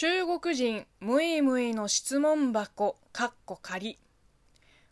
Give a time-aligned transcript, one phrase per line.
[0.00, 3.98] 中国人ムイムイの質問箱かっこ仮。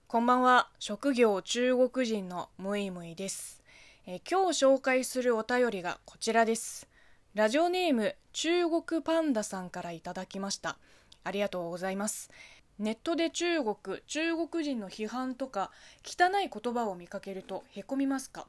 [0.07, 0.69] こんばんは。
[0.81, 3.63] 職業中国人のムイムイです。
[4.07, 6.86] え今日紹介するお便りがこちらです。
[7.33, 10.77] ラジオネーム中国パンダさんからいただきました。
[11.25, 12.30] ありがとうございます。
[12.79, 15.70] ネットで中国中国人の批判とか
[16.04, 18.46] 汚い言葉を見かけるとへこみますか？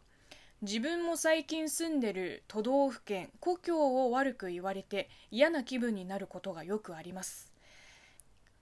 [0.62, 7.54] 自分も最近住んでる都道府県故郷を悪く言われて嫌な気分になることがよくあります、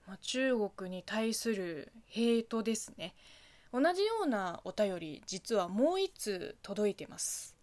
[0.05, 3.15] まあ、中国に対するヘイトですね。
[3.73, 7.56] 同じようなお便り実はもう一通届いてます。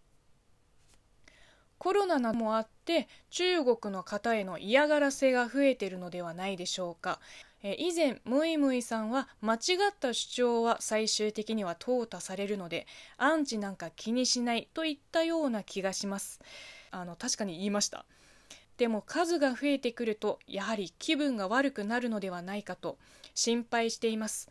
[1.85, 7.19] コロナなどもあって中国の方への嫌がらせが増えているのではないでしょうか。
[7.61, 9.59] 以前ムイムイさんは間違っ
[9.99, 16.41] た主張は最終的には淘汰されるのでアンチなんか気にしないといったような気がします。
[16.89, 18.07] あの確かに言いました。
[18.77, 22.97] でも数が増えてくるとやはり気分が悪くなるのではないかと
[23.35, 24.49] 心配しています。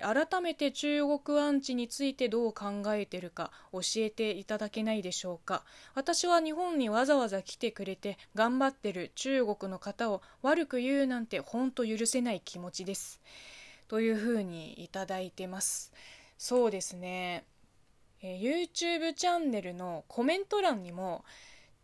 [0.00, 5.64] 改めて中国アンチについてどう考えてるか教えていただけないでしょうか。
[5.94, 13.20] 私は日本にわざわざ来てくれて頑張ってる中国の方を悪く言うなんてほんと許せない気持ちです。
[13.88, 15.92] というふうにいただいてます。
[16.38, 17.44] そうですね。
[18.22, 21.24] え YouTube チャンネルのコメント欄にも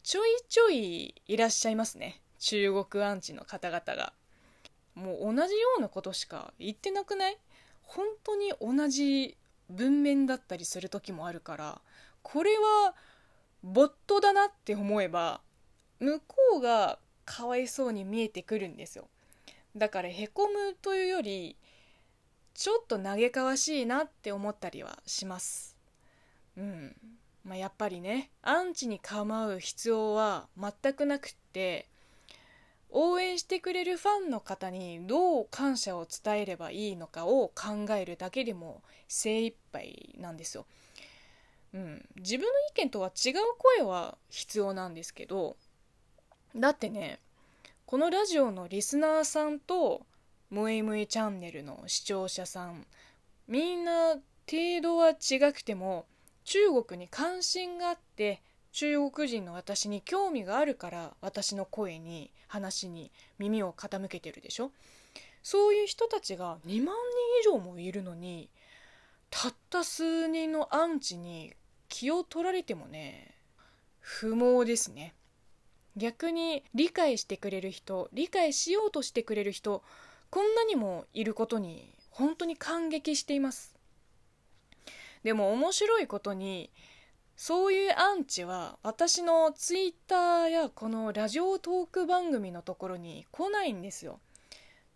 [0.03, 2.21] ちょいちょいいらっしゃいますね。
[2.39, 4.13] 中国アンチの方々が。
[4.95, 7.39] もう同じようなことしか言ってなくない？
[7.91, 9.37] 本当に同じ
[9.69, 11.81] 文面だったりする時もあるから
[12.23, 12.95] これは
[13.65, 15.41] ボットだなって思えば
[15.99, 19.09] 向こうがかわいそうに見えてくるんですよ。
[19.77, 21.57] だからへこむというより
[22.55, 25.77] ちょっと嘆かわしいなって思ったりはします。
[26.57, 26.95] うん。
[27.45, 31.89] まあ、やっぱりねアンチに構う必要は全くなくって
[32.93, 40.67] 応援してくれるファンの方にどう感謝を伝えればいいのかを考えるだけでも精一杯なんですよ。
[41.73, 43.35] うん、自分の意見とは違う
[43.79, 45.57] 声は必要なんですけど
[46.57, 47.21] だってね
[47.87, 50.05] このラジオのリスナーさんと
[50.51, 52.87] ムイムイチャンネルの視聴者さん
[53.47, 54.15] みんな
[54.51, 56.07] 程度は違くても
[56.45, 58.43] 中国に関心があって
[58.73, 64.71] 中国人の私に興味があるから私の声に話に耳を傾けてるでしょ？
[65.43, 68.49] そういう人たちが2万人以上もいるのに
[69.31, 71.53] たった数人のアンチに
[71.89, 73.35] 気を取られてもね
[73.99, 75.15] 不毛ですね。
[75.97, 79.83] 逆に理解してくれる人理解しようとしてくれる人
[80.31, 83.75] こんなにもいることに本当に感激しています。
[85.25, 86.71] でも面白いことに
[87.43, 94.21] そういうアンチは私のツイッターやこのラジオトーク番組のところに来ないんですよ。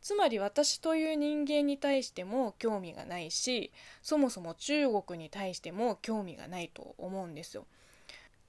[0.03, 3.73] つまり私という人間に対しても興味がないし
[4.03, 7.67] そもそも中国に対しても興味がないと思うんですよ。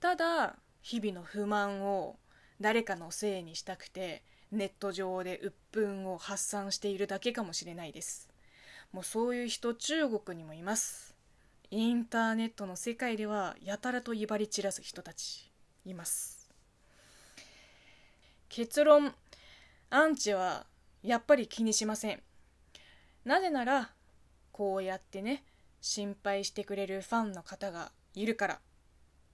[0.01, 2.17] ただ日々の不満を
[2.59, 8.29] 誰かのせいにしたくてネット上で鬱憤を発散しているだけかもしれないです。
[8.91, 11.04] もうそういう人中国にもいます。
[11.77, 15.51] インターネットの世界ではやたらと威張り散らす人たち
[15.83, 16.49] います。
[18.47, 19.13] 結論。
[19.89, 20.65] アンチは
[21.03, 22.21] やっぱり気にしません。
[23.25, 23.89] なぜなら
[24.53, 25.43] こうやってね
[25.81, 28.59] 心配してくれるファンの方がいるから。